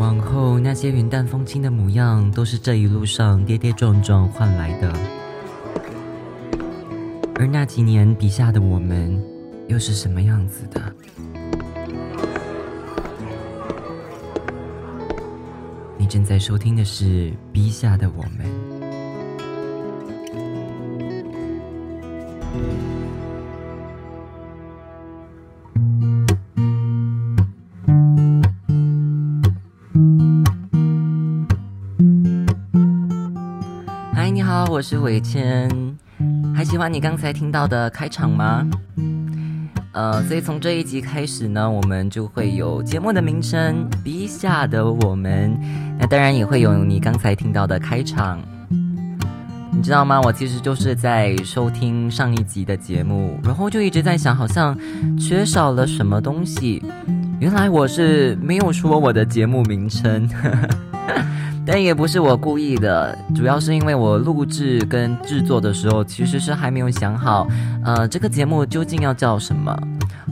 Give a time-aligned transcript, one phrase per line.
[0.00, 4.90] 往后那些云淡风轻的模样，都是这一路上跌跌撞撞换来的。
[7.34, 9.22] 而那几年笔下的我们，
[9.68, 10.80] 又是什么样子的？
[15.98, 17.04] 你正在收听的是
[17.52, 18.46] 《笔下的我们》。
[34.50, 35.70] 好，我是伟谦。
[36.52, 38.68] 还喜欢你刚才听到的开场吗？
[39.92, 45.56] 呃，所以从这一集开始呢，我们就会有节目的名称《笔下的我们》，
[46.00, 48.40] 那当然也会有你刚才听到的开场。
[49.70, 50.20] 你知道吗？
[50.20, 54.76] 我其实就是在收听上一集的节目，然后就一直在想，好像
[55.16, 56.82] 缺少了什么东西。
[57.38, 60.28] 原来我是没有说我的节目名称。
[61.72, 67.46] 但也不是我故意的，主要是因为我录制跟制作的时候，其实是还没有想好，
[67.84, 69.78] 呃，这个节目究竟要叫什么。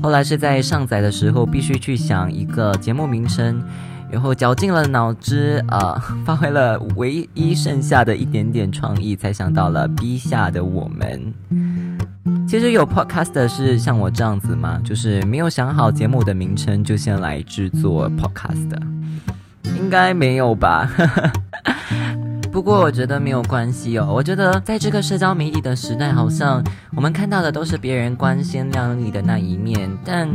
[0.03, 3.63] 后来是在上载的时候，必须去想一个节目名称，
[4.11, 11.33] 然后绞尽了脑汁，呃，发挥了唯一剩下的一点点创意，才想到了《B 下的我们》。
[12.49, 14.81] 其实有 podcast 的是像我这样子吗？
[14.85, 18.83] 就是没有想好节目的名称，就先来制作 podcast 的。
[19.65, 20.91] 应该没有吧，
[22.51, 24.11] 不过我觉得没有关系哦。
[24.13, 26.63] 我觉得在这个社交媒体的时代，好像
[26.97, 30.29] 我们看到的都是别人光鲜亮丽的那一面，但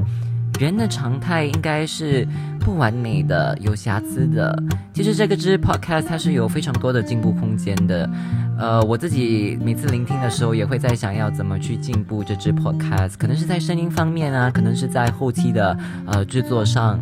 [0.59, 2.27] 人的常态应该是
[2.59, 4.57] 不完美的、有瑕疵的。
[4.93, 8.09] 其实这个支 podcast 它是有非常多的进步空间的。
[8.55, 16.99] 呃，我自己每次聆听的时候，也会在想要怎么去进步这支 podcast，可能是在声音方面啊，可能是在后期的呃制作上。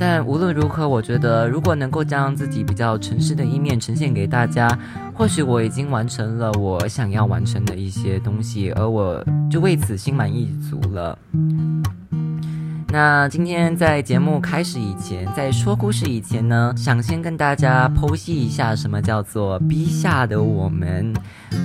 [0.00, 4.66] 但无论如何，我觉得如果能够将自己比较诚实的一面呈现给大家，
[5.12, 11.18] 或许我已经完成了我想要完成的一些东西，而我就为此心满意足了。
[12.92, 21.14] 那今天在节目开始以前，在说故事以前呢，想先跟大家剖析一下什么叫做 B 下的我们。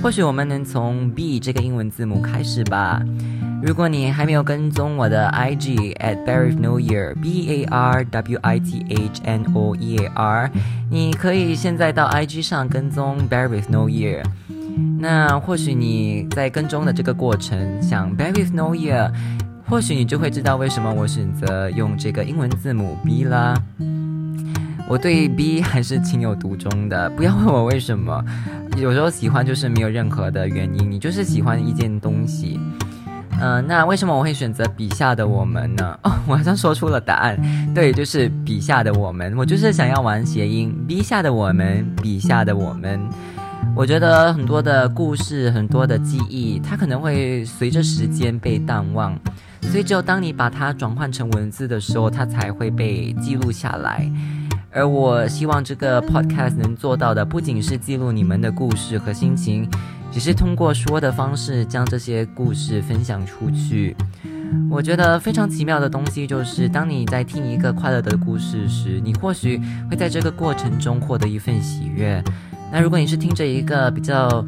[0.00, 3.02] 或许我们能从 B 这个英文字母开始吧。
[3.60, 9.98] 如果你还没有跟踪我的 IG at Barry No Year B A R W I T H N O E
[9.98, 10.50] A R，
[10.88, 14.22] 你可以现在到 IG 上跟踪 Barry No Year。
[15.00, 19.10] 那或许你在跟踪的这个过程，想 Barry No Year。
[19.68, 23.60] 或许你就会知道为什么我选择用这个英文字母 B 啦。
[24.88, 28.24] 我对 B 还是情有独钟的，不要问我为什么。
[28.76, 32.60] 有时候喜欢就是没有任何的原因，你就是喜欢一件东西。
[33.40, 35.98] 嗯，那为什么我会选择笔下的我们呢？
[36.04, 37.36] 哦，我好像说出了答案。
[37.74, 39.36] 对，就是笔下的我们。
[39.36, 43.00] 我就是想要玩谐音，B 下的我们，笔下的我们。
[43.74, 49.18] 我觉得很多的故事，很多的记忆，它可能会随着时间被淡忘。
[49.70, 54.10] 所以，只有当你把它转换成文字的时候，它才会被记录下来。
[54.72, 59.68] 而我希望这个 podcast 能做到的，不仅是记录你们的故事和心情，
[60.10, 63.94] 只是通过说的方式将这些故事分享出去。
[64.70, 69.60] 我觉得非常奇妙的东西就是，当你在听一个快乐的故事时，你或许
[69.90, 72.22] 会在这个过程中获得一份喜悦。
[72.72, 74.44] 那如果你是听着一个比较……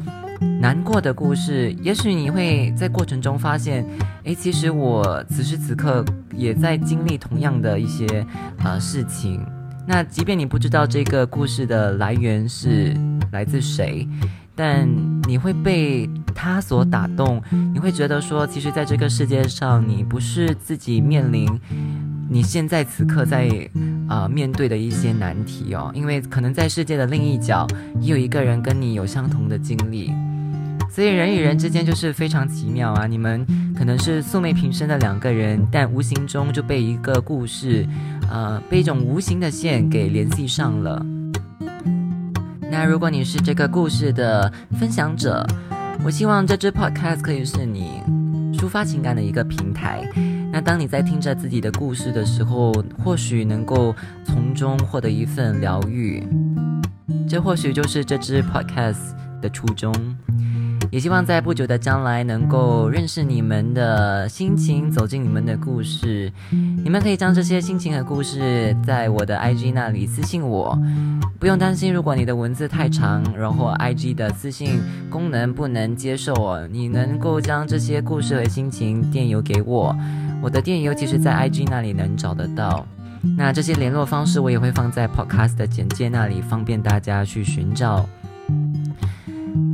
[0.61, 3.85] 难过的故事，也许你会在过程中发现，
[4.23, 8.25] 诶，其实我此时此刻也在经历同样的一些
[8.63, 9.45] 呃事情。
[9.87, 12.95] 那即便你不知道这个故事的来源是
[13.31, 14.07] 来自谁，
[14.55, 14.87] 但
[15.27, 17.41] 你会被他所打动，
[17.73, 21.49] 你会觉得说，其实在这个世界上，你不是自己面临
[22.29, 23.49] 你现在此刻在
[24.07, 27.65] 啊面对的一些难题哦，因为可能在世界的另一角，
[27.99, 30.13] 也有一个人跟你有相同的经历。
[30.89, 33.05] 所以人与人之间就是非常奇妙啊！
[33.05, 33.45] 你们
[33.77, 37.87] 可能是素昧平生的两个人，但无形中就被一个故事，
[38.29, 41.05] 呃，被一种无形的线给联系上了。
[42.71, 45.45] 那如果你是这个故事的分享者，
[46.03, 48.01] 我希望这支 podcast 可以是你
[48.53, 50.01] 抒发情感的一个平台。
[50.51, 53.95] 那当你在听着自己的故事的时候，或许能够
[54.25, 56.27] 从中获得一份疗愈。
[57.27, 59.93] 这或许就是这支 podcast 的初衷。
[60.91, 66.31] 也希望在不久的将来能够认识你们的心情，走进你们的故事。
[66.83, 70.77] 你们可以将这些心情和故事在我的 IG 那里私信我，
[71.39, 79.95] 不用担心，如果你的文字太长，然后 IG 的私信功能不能接受哦，你能够将这些故事和心情电邮给我，
[80.41, 82.85] 我的电邮其实在 IG 那里能找得到。
[83.37, 88.07] 那这些联络方式我也会放在 Podcast 的简介那里，方便大家去寻找。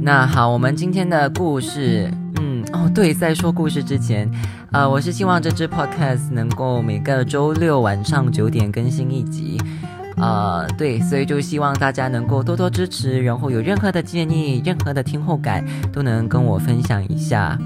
[0.05, 2.07] 那好，我们今天的故事，
[2.39, 4.29] 嗯，哦，对，在说故事之前，
[4.71, 9.59] 呃，我是希望这支 Podcast 能够每个周六晚上九点更新一集。
[10.17, 17.57] 呃，对，所以就希望大家能够多多支持，然后有任何的建议、任何的听后感，都能跟我分享一下。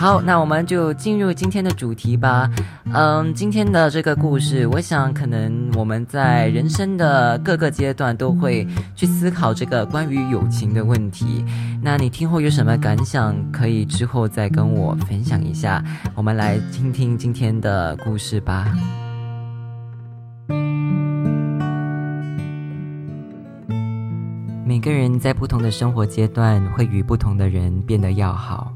[0.00, 2.50] 好，那我们就进入今天的主题吧。
[2.94, 8.66] 嗯，今天的这个故事，我想可能我们在人生的各个阶段都会
[8.96, 11.44] 去思考这个关于友情的问题。
[11.82, 15.84] 那你听后有什么感想，可以之后再跟我分享一下。
[16.14, 18.74] 我们来听听今天的故事吧。
[24.64, 28.72] 每个人在不同的生活阶段，会与不同的人变得要好。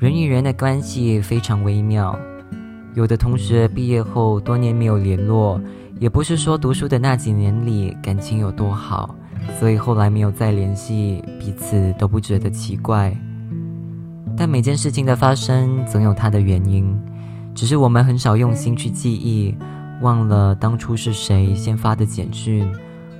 [0.00, 2.18] 人与人的关系非常微妙。
[2.94, 5.60] 有的同学毕业后多年没有联络，
[5.98, 9.14] 也不是说读书的那几年里感情有多好，
[9.58, 13.14] 所以后来没有再联系，彼此都不觉得奇怪。
[14.34, 16.98] 但每件事情的发生总有它的原因，
[17.54, 19.54] 只是我们很少用心去记忆，
[20.00, 22.66] 忘了当初是谁先发的简讯。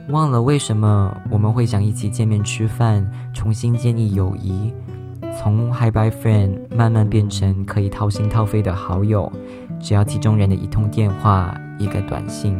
[0.09, 4.73] 忘了为什么我们会想一起见面吃饭，重新建立友谊，
[5.39, 9.31] 从 Hi Bye Friend 慢慢变成可以掏心掏肺的好友，
[9.81, 12.59] 只要其中人的一通电话、一个短信。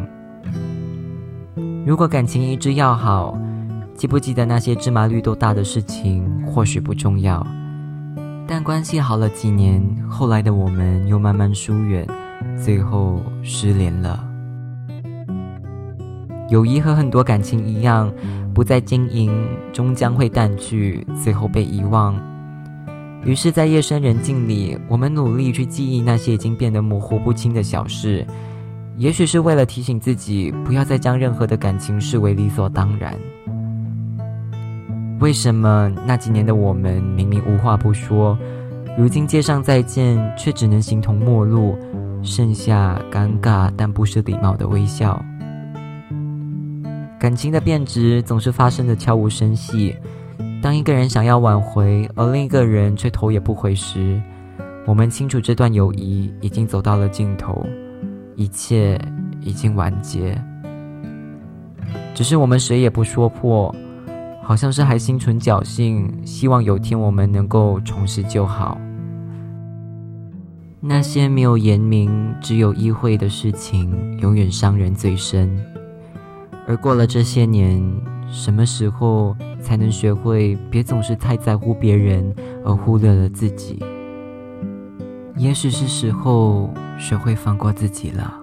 [1.85, 3.37] 如果感情一直要好，
[3.95, 7.45] 记不记得那些芝麻绿豆大的事情或许不重要，
[8.47, 12.07] 但关系好了几年，后来的我们又慢慢疏远，
[12.55, 14.27] 最后失联了。
[16.49, 18.11] 友谊和很多感情一样，
[18.53, 19.31] 不再经营，
[19.71, 22.13] 终将会淡去，最后被遗忘。
[23.23, 28.25] 于是，在夜深人静里，我们努力去记忆那些已经变得模糊不清的小事，
[28.97, 33.15] 也许是为了提醒自己，不要再将任何的感情视为理所当然。
[35.19, 38.35] 为什么那几年的我们明明无话不说，
[38.97, 41.77] 如今街上再见，却只能形同陌路，
[42.23, 45.23] 剩下尴尬但不失礼貌的微笑？
[47.19, 49.95] 感情的变质总是发生的悄无声息。
[50.61, 54.21] 当一个人想要挽回，而另一个人却头也不回时，
[54.85, 57.65] 我们清楚这段友谊已经走到了尽头，
[58.35, 58.99] 一切
[59.41, 60.39] 已经完结。
[62.13, 63.73] 只是我们谁也不说破，
[64.43, 68.77] 好像是还心存侥幸，希望有天我们能够重拾就好。
[70.79, 75.49] 那些没有言明，只有意会的事情，永远伤人最深。
[76.67, 77.81] 而过了这些年，
[78.31, 82.33] 什么时候才能学会别总是太在乎别人，
[82.65, 83.83] 而忽略了自己？
[85.37, 88.40] 也许是时候学会放过自己了。